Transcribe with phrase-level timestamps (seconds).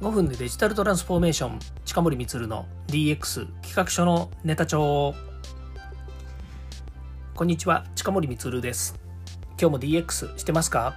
[0.00, 1.58] 5分でデジタルトランスフォーメーション。
[1.84, 5.14] 近森光の DX 企画書のネタ帳。
[7.34, 8.98] こんにちは近森光です。
[9.60, 10.94] 今日も DX してますか？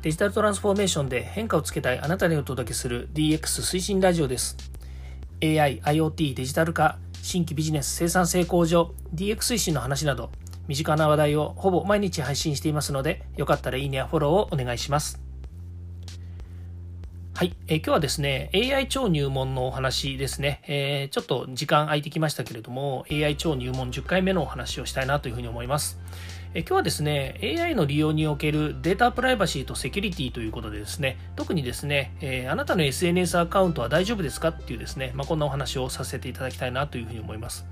[0.00, 4.56] デジタルトランスフォーメーションで変化をつけたいあなたにお届けする DX 推進ラジオです。
[5.42, 10.30] AI、IoT、デジタル化新規ビジネス生産性向上 DX 推進の話など
[10.68, 15.25] 身近な話題をほぼ毎日配信していますのでよかったらいいねやフォローをお願いします。
[17.36, 26.00] はい、えー、今日はですね、AI 超入門のお話ですね、えー、ちょっと時間空いてきましたけれども、AI 超入門10回目のお話をしたいなというふうに思います。
[26.54, 37.66] 今日はですね、AI の利用におけるデータプライバシーとセキュリティということでですね、特にですね、えー、あなたの SNS アカウントは大丈夫ですかっていうですね、まあ、こんなお話をさせていただきたいなというふうに思います。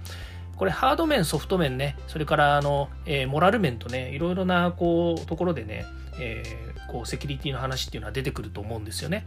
[0.56, 5.86] これハード面、ソフト面ね、それからあの、えー、モラル面とね、いろいろなこうところでね、
[6.20, 9.26] えー、こうセキュリティの話っていうのは出てくると思うんですよね。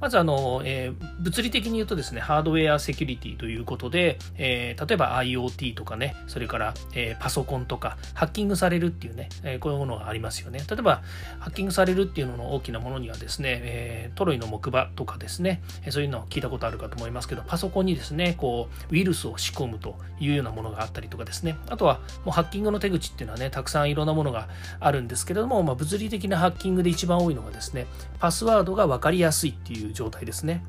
[0.00, 10.60] まずあの、えー、物理的に言うとですね、ハードウェアセキュリティということで、えー、例えば IoT とかね、それから、えー、パソコンとか、ハッキングされるっていうね、えこういうものがありますよね。
[10.68, 11.02] 例えば、
[11.38, 24.48] ハッキングされるっていうのの大きなものにはですね、えトロイの木馬とかですね、そういうのを聞いたことあるかと思いますけど、パソコンにですね、こう、ウイルスを仕込むというようなものがあったりとかですね、あとは、もうハッキングの手口っていうのはね、たくさんいろんなものが
[24.80, 27.86] あるんですけれども、まあ、物理的なハッキングで一番多いのがですね、
[28.18, 30.64] パスワードが分かりやすいっていういう状態ですね。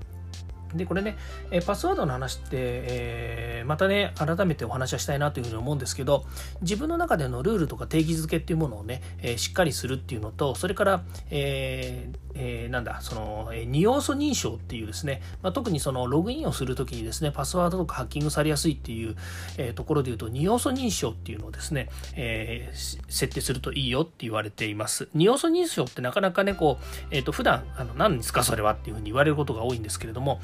[0.74, 1.18] で、これね、
[1.52, 6.26] えパスワードの話って、えー、またね、改めてお話はしたいなというふうに思うんですけど、
[6.62, 19.16] 自分の中でのルールとか定義づけっていうものをね、えー、しっかりするっていうのと、それから、えーえー、なんだ、その、え、二要素認証っていうですね、まあ、特にそのログインをするときにですね、パスワードとかハッキングされやすいっていう、
[19.58, 25.08] えー、ところで言うと、二要素認証っていうのをですね、えー、設定するといいよって言われています。
[25.14, 30.42] 二要素認証ってなかなかね、こう、えっ、ー、と、普段、あの、何ですかそれはっていうふうに言われることが多いんですけれども、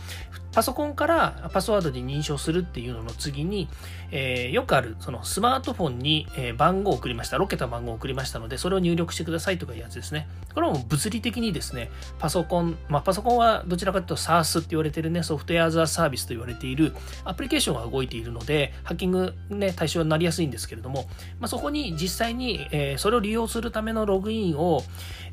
[0.54, 3.68] パソコンからパスワードで認証するっていうのの次に、
[4.12, 10.28] えー、よくある、そのスマートフォンに、え番号を送りました、6桁番号を送りましたので、それを入力してくださいとかいうやつですね。
[10.54, 11.90] これも物理的にですね、
[12.20, 21.08] パソコン、まあ、パソコンはどちらかというと SARS って言われてるね、ソフトウェアザーサービスと言われているアプリケーションが動いているので、ハッキングね、対象になりやすいんですけれども、
[21.40, 24.84] まあ、そこに実際に、えー、それを利用するためのログインを、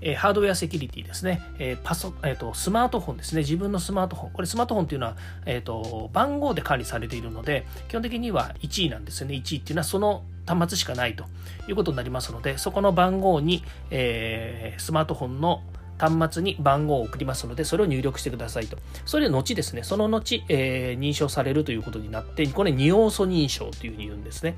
[0.00, 9.34] えー、ハードウェアセキュリティですね、えー、パソ、えっ、と、スマートフォンですね、自分のスマートフォン、これスマートフォンっていうのは、えっ、と、番号で管理されているので、基本的には1 1位なんですよね。
[9.34, 11.24] 1位っていうのはその端末しかないと
[11.68, 15.62] いうことになりますので、そこの番号に、えー、スマートフォンの
[15.98, 18.78] 端末に番号を送りますので、それを入力してくださいと。
[19.04, 24.56] それで後ですね、その後、えー、認証されるということになって、これ二要素認証というふうに言うんですね。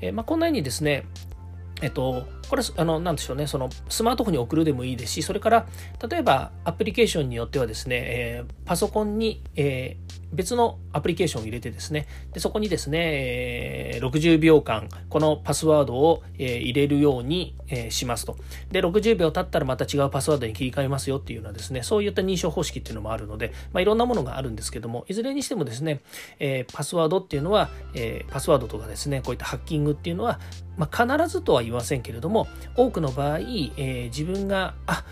[0.00, 1.04] えー、まあ、こんなようにですね、
[1.82, 5.66] えっと、これ、あの、なんでしょうね、その、スマートフォンに送るでもいいですし、それから、
[6.08, 12.98] 例えば、アプリケーションによってはですね、えー、パソコンに、えー、別のアプリケーションを入れてですね、でそこにですね、
[13.94, 18.36] えー、60秒間、このパスワードを、えー、入れるように、えー、しますと。
[18.70, 26.00] で、60秒経ったらまた違うパスワードに切り替えますよっていうようなですね、そういった認証方式っていうのもあるので、まあ、いろんなものがあるんですけども、いずれにしてもですね、
[26.38, 30.40] えー、パスワードっていうのは、えー、パスワードとかですね、こういったハッキングっていうのは、
[30.76, 35.04] まあ、必ずとは言わせんけれども、多くの場合、えー、自分が、あ、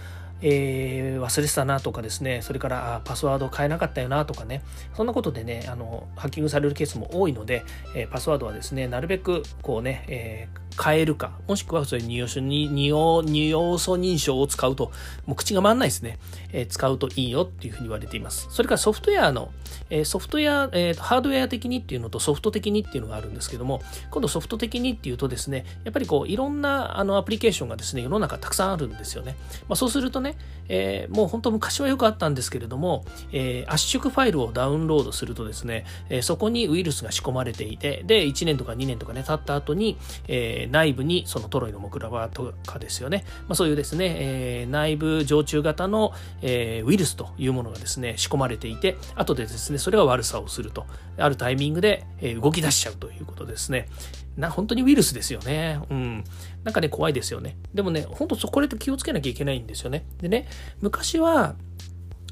[0.42, 4.62] えー、忘れてたなとかですね、それからパスワード変えなかったよなとかね、
[4.94, 7.64] そんなことでね、あのハッキングされるケースも多いので、
[7.94, 14.90] えー、パスワードはですね、なるべくこうね、えー変えるか、もしくはそういう二要素二要二要素認証を使うと、
[15.26, 16.18] もう口が回んないですね、
[16.52, 18.48] えー、使うといいよっていうふうに言われています。
[18.50, 19.52] それからソフトウェアの、
[19.90, 29.36] えー、ソフトウェア、えー、ハードウェア的にっていうのとソフト的にっていうのがあるんですけども、今度ソフト的にっていうとですね、やっぱりこういろんなあのアプリケーションがですね、世の中たくさんあるんですよね。
[29.68, 30.33] まあ、そうするとね、
[30.68, 44.16] えー、もう本当昔はよくあったんですけれども、えー、圧縮ファイルをダウンロードするとですね、えー、そこにウイルスが仕込まれていて、で、1年とか2年とかね、経った後に、え、内部にそのトロイの木ラバとかですよね、まあ、そういうですね、
[44.62, 46.12] え、内部常駐型の、
[46.42, 50.86] え、ウイルスというものがですね、仕込まれていて、後でですね、それが悪さをすると、
[51.18, 53.88] あるタイミングで、え、動き出しちゃうということですね。
[54.36, 55.80] な、本当にウイルスですよね。
[55.90, 56.24] うん。
[56.64, 57.56] なんかね、怖いですよね。
[57.72, 60.06] でもね、本当そこで気をつけなきゃいけないんですよね。
[60.18, 60.48] でね、
[60.80, 61.54] 昔は、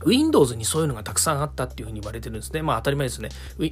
[0.04, 2.62] Windows にそういうのがたくさんあったっていうふうに言われてるんですね。
[2.62, 3.28] まあ当たり前ですね。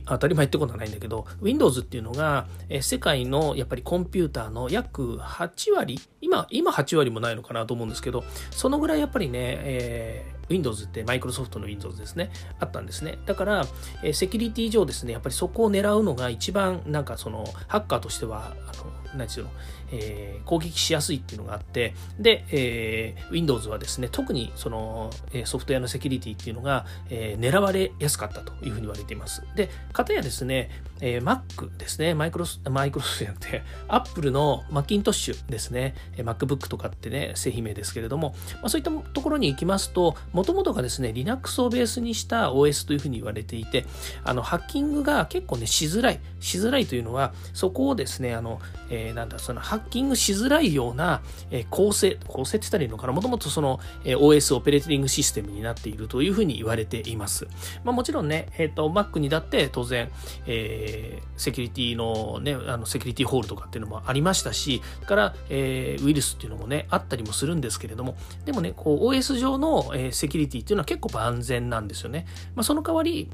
[0.06, 12.30] 当たり前ってことはないんだけど、Windows っていうのが、え世界のやっぱりコンピューターの約8割、今、今8割もないのかなと思うんですけど、そのぐらいやっぱりね、えー Windows ってマイクロソフトの Windows ですね。
[12.58, 13.18] あったんですね。
[13.24, 13.66] だから、
[14.02, 19.52] えセキュリティ上ですね、やっぱりそこを狙うのが一番、なんかその、ハッカーとしては、あの、何て言うの、
[19.92, 29.42] えー、攻撃しやすいっていうのがあって、で、えー、Windows はですね、特にその、えソフトウェアのセキュリティっていうのが、えー、狙われやすかったというふうに言われています。
[29.54, 30.70] で、かたやですね、
[31.00, 43.86] えー、Mac ですね、マイクロス、マイクロソフトじゃなくて、Apple のマッキントッシュですね、MacBook とかってね、製品名ですけれども、まあ、そういったところに行きますと、もともとがですね、Linux をベースにした OS というふうに言われていて、
[44.24, 46.20] あの、ハッキングが結構ね、しづらい。
[46.40, 48.60] しづらいというのは、そこをですね、あの、
[48.90, 57.46] えー、なんだ、そのハッキングしづらいような、えー、構成、構成って言ったらいいのかな、もともとその、えー、OS オペレーティングシステムになっているというふうに言われています。
[57.84, 60.10] まあ、もちろんね、えっ、ー、と、Mac にだって当然、
[60.46, 60.89] えー、
[61.36, 72.26] セキュリティのね、あの、セキュリティホールとかっていうのもありましたし、から、えー、ウイルスっていうのもね、あったりもするんですけれども、でもね、こう、OS 上の、えー、セキュリティっていうのは結構万全なんですよね。
[72.54, 73.30] まあ、その代わり、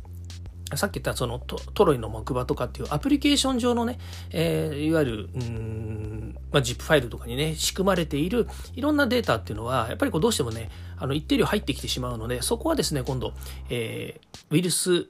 [0.75, 3.99] さっき言ったそのトロイの木馬とかっていうアプリケーション上のね、
[4.33, 13.33] えー、いわゆる、うん、まあ、ZIP ファイルとかにね、仕組まれているいろんなデータっていうのは、やっぱりこうどうしてもね、あの一定量入ってきてしまうので、そこはですね、今度、
[13.71, 15.07] えー、ウイルス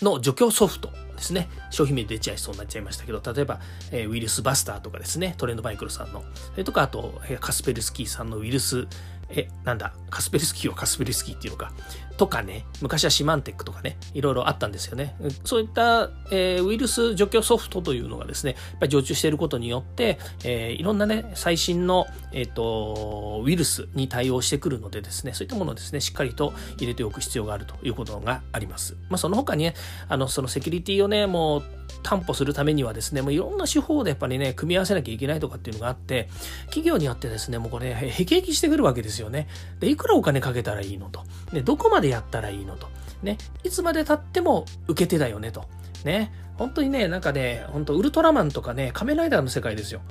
[0.00, 1.48] の除去ソフトですね。
[1.70, 3.60] 商品名出ちゃいそうになっちゃいましたけど、例えば、
[3.90, 8.86] えー、ウイルスバスターとかですね、トレンドマイクロさんの、それとか、あとえ、カスペルスキーさんのウイルス、
[9.28, 11.72] え、なんだ、カスペルスキーはカスペルスキーっていうのか、
[12.16, 15.16] とかね、昔はシマンテックとかね、いろいろあったんですよね。
[15.44, 28.96] そういった、えー、ウイルス除去ソフトというのがですね、やっぱり常駐していることによって、えー、いろんなね、最新の、えっ、ー、と、ウイルスに対応してくるのでですね、そういったものをですね、しっかりと入れておく必要があるということがあります。
[29.08, 29.74] まあ、その他にね、
[30.08, 31.62] あの、そのセキュリティをね、もう、
[32.02, 36.28] 担保するためにはですね、もういろんな手法でやっぱりね、組み合わせなきゃいけないとかっていうのがあって、
[36.66, 39.48] 企業によってですね、もうこれ、へきへきしてくるわけですよね。
[39.80, 41.22] で、いくらお金かけたらいいのと。
[41.52, 42.88] で、どこまででやったらいいのと。
[43.22, 45.64] ね、いつまで経っても受け手だよねと。
[46.04, 50.02] ね、本当にね、なんかね、本当ウルトラマンとかね、仮面ライダーの世界ですよ。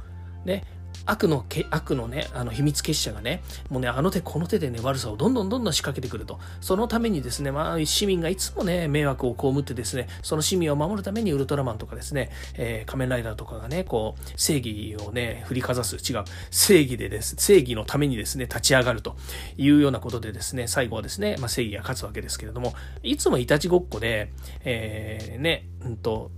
[0.45, 0.63] ね、
[1.05, 6.39] 悪のけ、悪のね、あの秘密結社がね、もうね、あの手この手でね、悪さをどんどんどんどん仕掛けてくると。
[6.59, 19.15] そのためにですね、まあ、市民がいつもね、迷惑を被ってですね、その市民を守るためにウルトラマンとかですね、えー、仮面ライダーとかがね、こう、正義をね、振りかざす、違う、正義でです、正義のためにですね、立ち上がると
[19.57, 22.73] いうようなことでですね、最後はですね、まあ、正義が勝つわけですけれども、
[23.03, 24.31] いつもいたちごっこで、
[24.63, 26.31] えー、ね、うんと、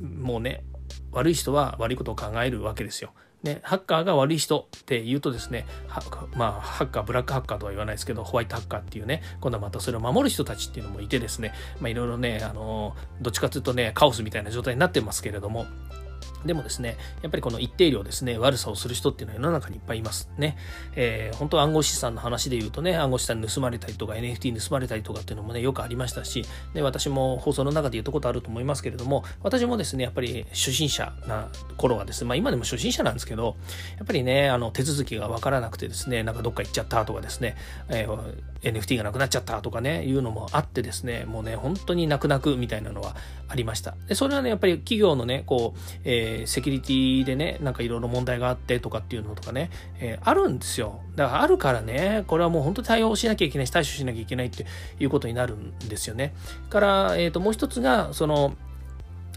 [0.00, 0.64] もうね、
[1.12, 3.12] 悪い人は悪いことを考えるわけですよ。
[3.46, 5.66] ね、ハッカーが悪い人って言うとですね、
[6.34, 15.66] まあ、ハッカー、ブラックハッカーとは言わないですけど、ホワイトハッカーっていうね、今度はまたそれを守る人たちっていうのもいてですね、まあ、いろいろね、あの、どっちかというとね、カオスみたいな状態になってますけれども、
[16.44, 20.56] でもですね、やっぱりこの一定量ですね、悪さをする人っていうのは世の中にいっぱいいますね。
[20.94, 26.44] えー、本当暗号資産の話で言うとね、暗号資産盗まれたりとか NFT 盗まれたりとかっていうのもね、よくありましたし、
[26.74, 33.56] で私も放送の中で言ったことあると思いますけれども、私もですね、やっぱり初心者な頃はですね、まあ今でも初心者なんですけど、
[33.96, 37.56] やっぱりね、あの手続きがわからなくてですね、なんかどっか行っちゃったとかですね、
[37.88, 38.34] えー、
[38.66, 43.14] NFT がなくなっちゃったとかね、いうのもあってですね、もうね、本当に泣く泣くみたいなのは
[43.48, 43.94] ありました。
[44.08, 49.70] で、それはね、やっぱり企業のね、こう、えー、セキュリティでね、なんかいろいろ問題があってとかっていうのとかね、
[50.00, 51.00] えー、あるんですよ。
[51.14, 54.66] だからあるからね、これはもう本当に対応しなきゃいけないし、対処しなきゃいけないって
[54.98, 56.34] いうことになるんですよね。
[56.70, 58.56] から、えっ、ー、と、もう一つが、その、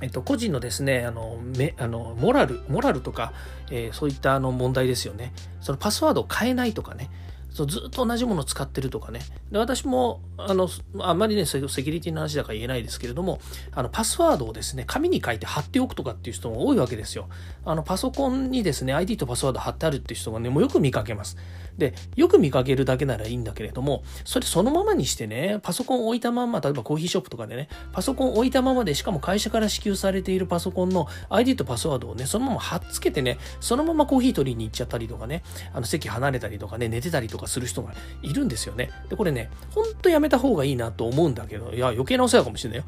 [0.02, 3.34] えっと、個人のですね、あの、め、あの、モラル、モラルとか、
[3.70, 5.34] えー、そういったあの問題ですよね。
[5.62, 7.10] そのパスワードを変えないとかね。
[7.52, 9.22] そうずっと同じものを使ってるとかね。
[9.52, 13.40] で私も、あの、あんまりね、セキュリティの話だから言えないですけれども、
[13.72, 17.28] あの、パスワードをですね、紙に書いて貼っておくとかっていう人も多いわけですよ。
[17.66, 21.38] あの、パソコンにですね、ID とパスワード貼ってあるっていう人がね、もうよく見かけます。
[21.80, 35.44] で、よく見かけるだけならいいんだけれども、それそのままにしてね、パソコン置いたまま、例えばコーヒーショップとかでね、パソコン置いたままで、しかも会社から支給されているパソコンの ID とパスワードをね、そのまま貼っつけてね、そのままコーヒー取りに行っちゃったりとかね、
[35.74, 38.92] あの席離れたりとかね、寝てたりとかする人がいるんですよね。
[39.10, 42.86] で、これね、ほんとやめた方がいいなと思うんだけど、いや、余計なお世話かもしれないよ。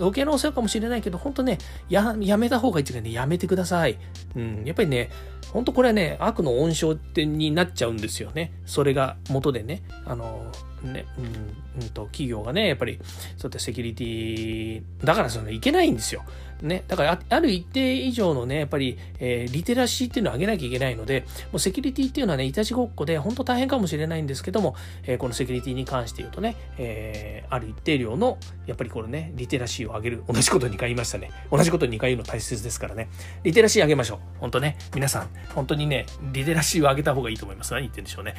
[0.00, 1.58] 余計なお世話かもしれないけど、ほんとね、
[1.88, 3.98] や、やめた方がいいっていうかね、やめてください。
[4.36, 5.10] うん、やっぱりね、
[5.52, 8.52] ほんとこれはね、悪の温床ってになっちゃうんですよね。
[8.66, 10.50] それが元でね、あの、
[10.82, 12.98] ね、うん、うんと、企業がね、やっぱり、
[13.36, 16.22] そういったセキュリティ、だからそのいけないんですよ。
[16.64, 30.24] ね、だからある一定以上のね、やっぱり、えー、リテラシーっていうのを上げなきゃいけないので、もうセキュリティっていうのはね、いたちごっこで本当大変かもしれないんですけども、えー、このセキュリティに関して言うとね、えー、ある一定量の、やっぱりこれね、リテラシーを上げる。
[30.28, 31.30] 同じこと2回言いましたね。
[31.50, 33.08] 同じこと2回言うの大切ですからね。
[33.42, 34.18] リテラシー上げましょう。
[34.40, 37.72] 本当ね、皆さん、本当にね、リテラシーを上げた方がいいと思います。
[37.72, 38.34] 何言ってんでしょうね。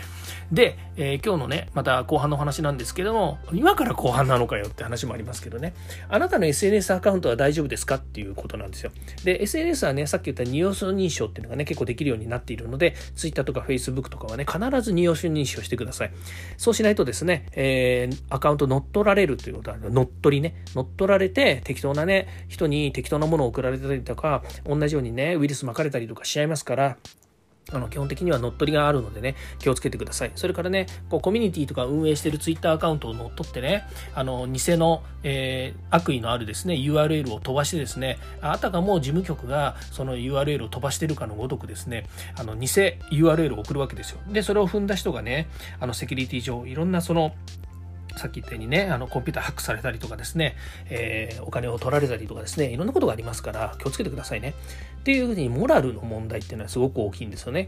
[0.51, 5.73] で、え、今日のね、また後半のの話なんですけども、今から後半なのかよって話もありますけどね。
[6.09, 7.99] あなたの SNS アカウントは大丈夫ですか？
[8.15, 8.91] っていうことなんですよ。
[9.25, 16.11] で、SNS はね、さっき言った二要素認証っていうのがね、結構できるようになっているので、Twitter とか Facebook とかはね、必ず二要素認証してください。
[16.55, 26.97] そうしないとですね、えー、アカウント乗っ取られるということは、乗っ取りね、乗っ取られて適当なね、人に適当なものを送られたりとか、同じようにね、ウイルス巻かれたりとかしちゃいますから、
[27.71, 30.31] あの基本的には乗っ取りがあるのでね、気をつけてください。
[30.35, 42.07] それからね、こうコミュニティとか運営してるツイッターアカウントを乗っ取ってね、あの、偽の、えー、悪意のあるですね、URL を飛ばしてですね、あたかも事務局がその URL を飛ばしてるかのごとくですね、
[42.37, 44.19] あの、偽 URL を送るわけですよ。
[44.29, 45.47] で、それを踏んだ人がね、
[45.79, 47.33] あの、セキュリティ上、いろんなその、
[48.17, 50.55] さっき言ったようにね、あの、コンピューターハックされたりとかですね、
[50.89, 54.53] えー、お金を取られたりとかですね、いろんなことがありますから、気をつけてくださいね。
[54.99, 57.67] っていうふうに、モラルの問題っていうのはすごく大きいんですよね。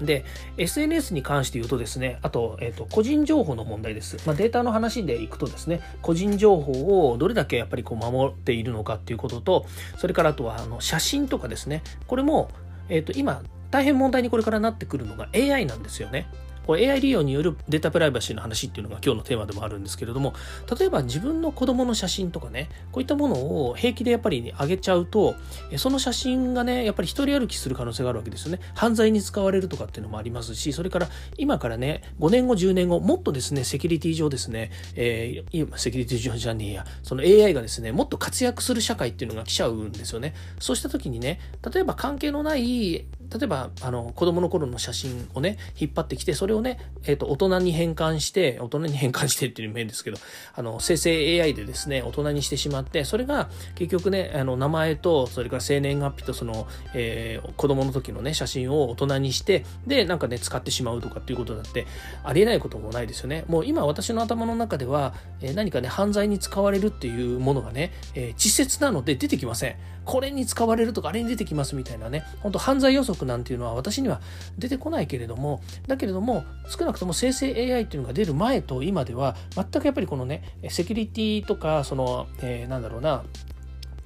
[0.00, 0.24] で、
[0.56, 4.16] SNS に関して言うとですね、あと、えっ、ー、と、個人情報の問題です。
[4.26, 9.66] まあ、データの話でいくとですね、個人情報をどれだけやっぱりこう守っているのかっていうことと、
[9.98, 12.50] それからあとは、あの、写真とかですね、これも、
[12.88, 16.26] えっ、ー、と、今、大変問題にこれからなってくるのが AI なんですよね。
[16.66, 20.34] これ AI 利用によるデータプライバシーの話っていうのが今日のテーマでもあるんですけれども、
[20.78, 25.34] 例えば自分の子供の写真とかね、こういったものを平気でやっぱり上げちゃうと、
[25.76, 28.60] その写真がね、やっぱり一人歩きする可能性があるわけですよね。
[28.74, 40.34] 犯罪に使われるとかっていうのもありますし、それから今からね、5年後、10年後、もっとですね、セキュリティ上ですね、えー、今、セキュリティ上じゃねえや、その AI がですね、もっと活躍する社会っていうのが来ちゃうんですよね。
[40.58, 41.40] そうした時にね、
[41.72, 50.18] 例えば関係のない例えばあの子供の頃の写真をね引っ張ってきてそれをね、えーと、大人に変換して大人に変換してっていう面ですけど
[50.54, 61.86] あの生成 AI でですね大人にしてしまってそれが結局ねあの名前とそれから生年月日とその、えー、子供の時のね写真を大人にしてでなんかね使ってしまうとかっていうことだって
[62.22, 63.44] ありえないこともないですよね。
[63.48, 69.76] もう今私の頭の中では、えー、何かね犯罪に使われるっていうものがね、えー、稚拙なので出てきません。
[70.04, 74.20] これに使われるとかあれに出てきますみたいなね本当犯罪予測なんていうのは私には
[74.58, 83.24] 出てこないけれどもだけれども少なくとも生成 AI っていうのが出る前と今では全くやっぱりこのねセキュリティとかその、えー、なんだろうな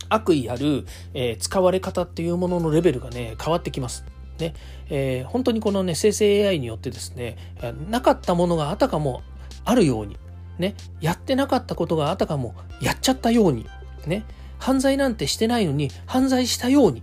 [0.08, 4.04] 悪意ある、えー、使われ方っていうもののレベルがね変わってきます。
[4.38, 4.54] ね
[4.88, 7.36] えー、本当にこのね生成 AI によってですね
[7.90, 9.22] なかったものがあたかも
[9.64, 10.16] あるように
[10.58, 13.66] ねやってなかったことがあたかもやっちゃったように
[14.06, 14.24] ね
[14.58, 17.02] 犯罪なんてしてないのに犯罪したように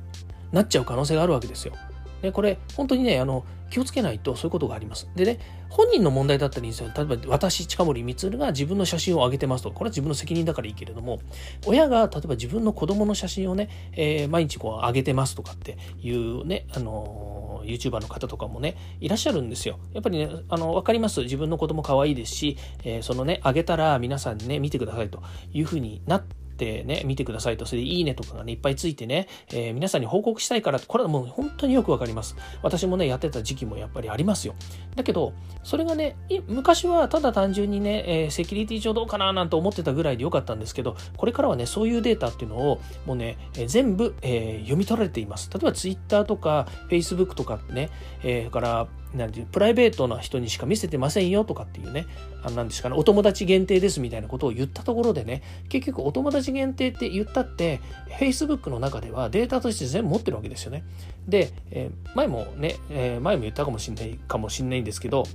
[0.52, 1.74] なっちゃう可能性があるわけですよ。
[2.22, 5.10] でこれ本当にねあの気をつけないとそういうことがあります。
[5.16, 6.92] でね本人の問題だったらいいんですよ。
[6.96, 11.20] 例えば私近森光が自分の写真を上げてますとこれは自分の責任だからいいけれども
[11.66, 19.80] 親が例えば自分の子供の写真をね、えー、毎日こう上げてますとかっていうねあの YouTuber の方とかもねいらっしゃるんですよ。
[19.94, 32.36] やっぱりねあの分かります自分の子供可愛いですし、えー、そのね上げたら皆さんにね見てくださいというふうになってってね、見てくださいと、それでいいねとかがね、いっぱいついてね、えー、皆さんに報告したいから、これはもう本当によくわかります。
[32.64, 34.56] 私もね、やってた時期もやっぱりありますよ。
[34.96, 35.34] だけど、
[35.64, 36.16] それがね、
[36.48, 45.50] 昔はただ単純にね、えー、セキュリティ上どうかななんて思ってたぐらいでよかったんですけど、これからはね、そういうデータっていうのを、もうね、えー、全部、え読み取られています。
[45.52, 47.90] 例えば Twitter とか Facebook とかね、
[48.24, 52.06] えー、からなんていうプライベートな人にしか見せてませんよとかっていうね、
[52.44, 57.80] あなんですかね、お友達限定ですみたいなことを言ったところでね、結局お友達限定って言ったって、
[58.20, 60.84] Facebook の中ではデータとして全部持ってるわけですよね。
[61.28, 65.26] で、えー、前もね、えー、前も言ったかもしれないかもしれないんですけど、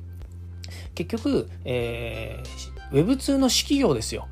[0.94, 4.28] 結局、えー、Web2 の式業ですよ。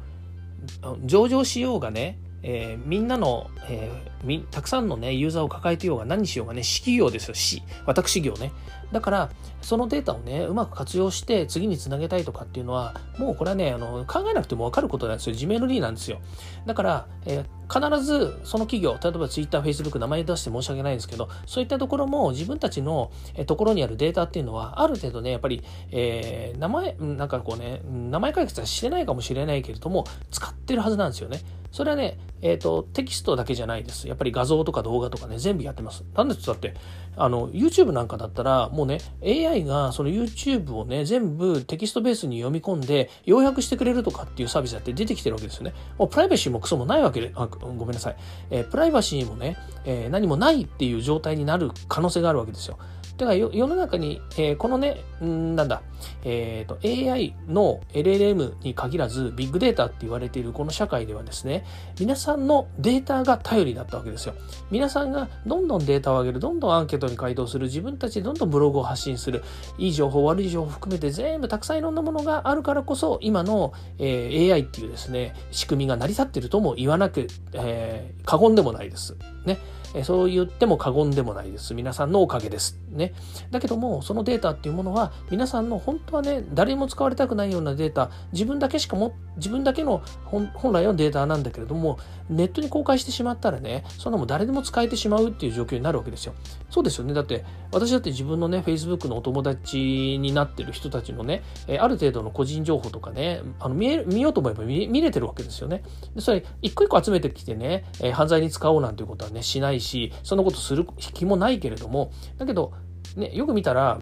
[1.05, 8.53] 上場しようがね、えー、みんなの、えー、たくさんのね、ユーザーを抱えてようが何しようがね、式業ですよ、し、私業ね。
[8.93, 9.31] だから、
[9.61, 15.35] そのデータをね、うまく活用して次につなげたいとかっていうのは、もうこれはね、あの考えなくても分かることなんですよ。
[15.35, 16.21] 自明の理なんですよ。
[16.67, 23.11] だから、えー、必ずその企業、例えば Twitter、Facebook、名前出して申し訳ないんですけど、そういったところも自分たちの
[23.47, 31.41] ところにあるデータっていうのは、ある程度ね、やっぱり、えー、名前、なんかこうね、名前解決はしてないかもしれないけれども、使ってるはずなんですよね。
[31.71, 34.09] それはね、えっ、ー、と、テキストだけじゃないです。
[34.09, 36.05] やっぱり画像とか動画とかね、全部やってます。
[36.15, 36.79] なんでって言ったって、
[37.17, 45.75] あの、YouTube なんかだったら、もうね、AI がその YouTube をね、全部テキストベースに読み込んで、要約してくれるとかっていうサービスだって出てきてるわけですよね。
[45.99, 48.17] もうプライバシーもクソもないわけで、あごめんなさい。
[48.51, 52.79] えー、プライバシーもね、えー、何もないっていう状態になる可能性があるわけですよ。
[53.19, 55.83] だから世の中に、えー、このね、んなんだ、
[56.25, 61.67] えっ、ー、と、AI の LLM に限らず、ビッグデータって言われているこの社会ではですね、
[61.99, 64.35] 皆さんのデータが頼りだったわけですよ。
[64.71, 69.43] 皆さんがどんどんデータを上げる、どんどんアンケートに回答する、自分たちでどんどんブログを発信する、
[69.79, 79.17] いい情報、悪い情報含めて全部たくさんいろんなものがあるからこそ、今の、えー、AI っていうですね、仕組みが成り立っているとも言わなく、えー、過言でもないです。
[79.45, 79.59] ね。
[80.05, 81.75] そう言っても過言でもないです。
[81.75, 82.79] 皆さんのおかげです。
[82.91, 83.15] ね。
[83.51, 96.35] だけども、そのデータっていうものは、皆さんの本当はね、誰にも使われたくないようなデータ、自分だけしかも、自分だけの本来のデータなんだけれども、ネットに公開してしまったらね、そんなもん誰でも使えてしまうっていう状況になるわけですよ。
[96.71, 97.15] そうですよね。
[97.15, 101.43] だって、私だって自分のね、Facebook のお友達になってる人たちのね、
[101.81, 105.83] ある程度の個人情報とかね、あの見え見ようと思えば見れてるわけですよね。
[106.15, 112.73] でそれ、一個一個集めてきてね、犯罪に使おうなんていうことはね、しないし、そんなことする気もないけれども、だけど、
[113.17, 114.01] ね、よく見たら、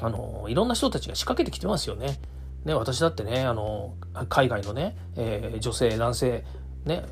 [0.00, 2.18] あの、いろんな人たちが仕掛けてきてますよね。
[2.64, 3.94] ね、私だってね、あの、
[4.28, 6.44] 海外のね、えー、女性、男性、
[6.84, 7.04] ね、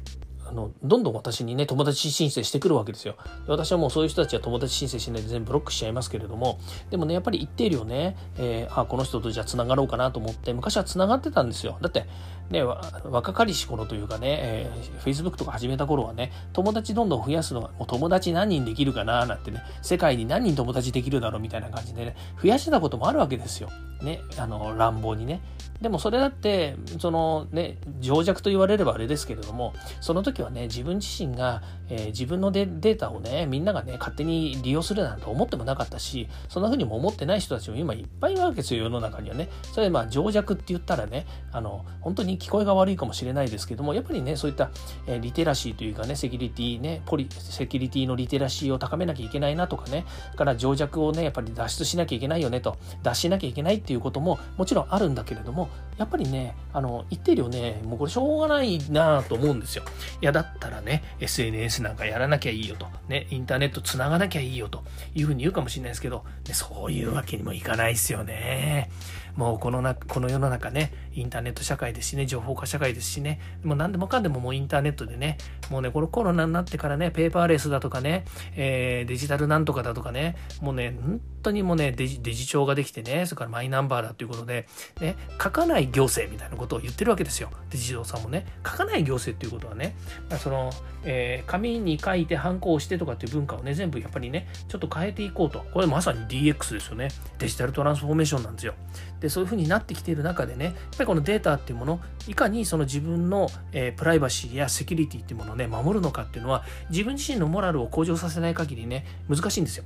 [0.48, 3.16] あのどんどん私にね友達申請してくるわけですよ。
[3.46, 6.58] 私はもうそういう人たちは友達申請しないで全部ブロックしちゃいますけれども。
[6.90, 10.52] でもねやっぱり一定量ね、えー、あこの人とじゃあつながろうかなと思って。
[10.54, 11.78] 昔はつながってたんですよ。
[11.80, 12.06] だって
[12.50, 23.70] ね若かりし頃というかね、えー、Facebook とか始めた頃はね友達どんどん増やすのはもう友達何人できるかななんてね世界に何人友達できるだろうみたいな感じでね増やしてたこともあるわけですよ。
[24.02, 25.40] ねあの乱暴にね。
[25.80, 44.70] でもそれだってそのね情弱と言われればあれですけれどもその時はね自分自身が、えー、自分のデータをねみんながね勝手に利用するなんて思ってもなかったしそんな風にも思ってない人たちも今いっぱいいるわけですよ世の中にはねそれでまあ情弱って言ったらねあの本当に聞こえが悪いかもしれないですけどもやっぱりねそういった、
[45.06, 50.04] えー、リテラシーというかねセキュリティねポリセキュリティのリテラシーを高めなきゃいけないなとかね
[50.36, 59.82] から情弱をねやっぱり脱出しなきゃいけないよねと脱しなきゃいけないっていうことももちろんあるんだけれどもやっぱりね、あの、一定量ね、もうこれしょうがないなと思うんですよ。
[60.20, 68.90] いや、だったらね、SNS なんかやらなきゃいいよと、ね、インターネットつながなきゃいいよというふうに言うかもしれないですけど、ね、そういうわけにもいかないですよね。
[69.36, 75.38] もうこのな、この世の中ね、インターネット社会ですしね、情報化社会ですしね、もう何でもかんでももうインターネットでね、
[75.70, 78.24] もうね、このコロナになってからね、ペーパーレスだとかね、
[78.56, 84.66] えー、デジタルなんとかだとかね、もうね、本当にもうねデジ、デジ帳ができてね、それからマイナンバーだということで、
[85.00, 87.50] ね、書かない行政みたいなことを言ってるわけですよ。
[87.70, 89.94] デジタさんもね、書かない行政っていうことはね、
[90.38, 90.72] その、
[91.04, 95.64] えー、紙に書いてハンコをしてとかっていう文化をね、全部やっぱりね、ちょっと変えていこうと。
[95.72, 97.08] これまさに DX ですよね。
[97.38, 98.74] デジタルトランスフォーメーションなんですよ。
[99.20, 109.84] ででそういうふうになってきている中でねやっぱりこのデータっていうものいかにその自分の、えー、プライバシーやセキュリティっていうものをね守るのかっていうのは自分自身のモラルを向上させない限りね難しいんですよ。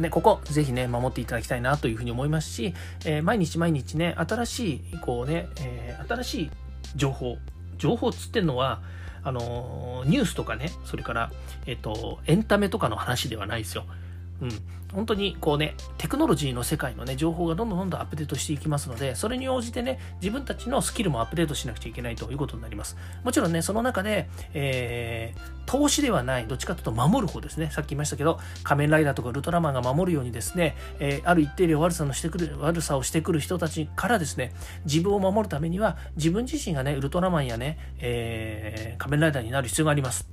[0.00, 2.72] ね、ここ、ぜひね、守っていただきたいなというふうに思いますし、
[3.04, 6.50] えー、毎日毎日ね、新しい、こうね、えー、新しい
[6.94, 7.36] 情報、
[7.78, 8.80] 情報つってんのは、
[9.24, 11.32] あのー、ニュースとかね、それから、
[11.66, 13.86] えっ、と、エンタメとかの話ではないですよ。
[14.40, 14.50] うん、
[14.92, 22.96] 本当にこうね、テクノロジーの世界のね、情報がどんどんどんどんアップデートしていきますので、それに応じてね、自分たちのスキルもアップデートしなくちゃいけないということになります。
[23.24, 27.70] もちろんね、その中で、えー、投資ではない、どっちかというと守る方ですね。
[27.70, 40.28] さっき言いましたけど、仮面ライダーとかウルトラマンが守るようにですね、えー、ある一定量悪さのしてくる、悪さをしてくる人たちからですね、自分を守るためには、自分自身がね、ウルトラマンやね、えー、仮面ライダーになる必要があります。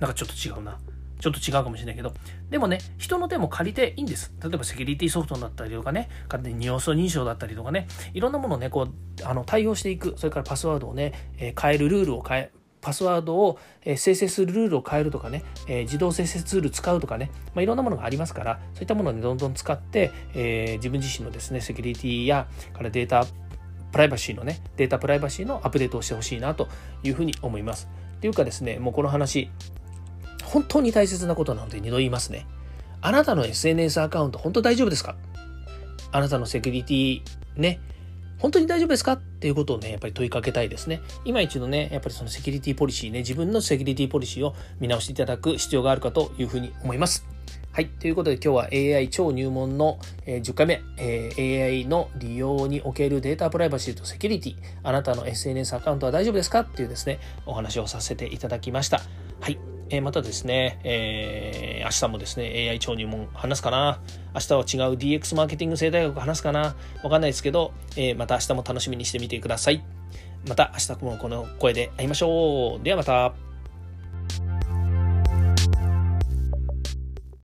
[0.00, 0.78] なんかちょっと違うな。
[1.20, 2.12] ちょっと違うかもしれないけど、
[2.50, 4.32] でもね、人の手も借りていいんです。
[4.42, 23.26] 例えばセキュリティソフトだったりとかね、勝手に要素認証だったりとかね、いろんなものをね、こう、あの対応していく、それからパスワードをね、えー、変えるルールを変え、パスワードを生成するルールを変えるとかね、えー、自動生成ツール使うとかね、まあ、いろんなものがありますから、そういったものを、ね、どんどん使って、えー、自分自身のですね、セキュリティやからデータ
[23.92, 26.68] プライバシーのね、データプライバシーのアップデートをしてほしいなと
[27.02, 27.88] いうふうに思います。
[28.20, 29.50] というかですね、もうこの話、
[30.50, 32.46] 本当に大切なことなので2度言いますね。
[33.00, 35.16] あなたの SNS アカウント本当大丈夫ですか？
[36.12, 37.22] あなたのセキュリティ
[37.56, 37.80] ね、
[38.38, 39.12] 本当に大丈夫ですか？
[39.12, 41.00] っていうことをね、やっぱり問いかけたいですね。
[41.24, 47.24] 今一度ね、やっぱりそのセキュリティポリシーね、自分のセキュリティポリシーを見直していただく必要があるかというふうに思います。
[47.72, 47.86] はい。
[47.86, 56.60] ということで今日は AI 超入門の10回目、AI の利用におけるデータプライバシーとセキュリティ、あなたの SNS アカウントは大丈夫ですか？
[56.60, 59.00] っていうですね、お話をさせていただきました。
[59.40, 59.58] はい。
[59.90, 64.00] え、またですね、えー、明日もですね、AI 超入門話すかな？
[64.34, 66.76] 明日は違う DX マーケティング生態学話すかな？
[67.02, 69.82] わかんないですけど、えー、また明日も楽しみにしてみてください。
[70.48, 72.84] また明日もこの声で会いましょう。
[72.84, 73.49] ではまた。